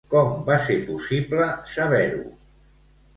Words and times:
Com 0.11 0.29
va 0.45 0.55
ser 0.67 0.77
possible 0.87 1.49
saber-ho? 1.73 2.23